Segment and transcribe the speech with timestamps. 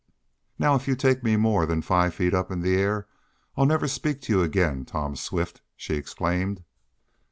[0.57, 3.07] "Now, if you take me more than five feet up in the air,
[3.55, 6.63] I'll never speak to you again, Tom Swift!" she exclaimed.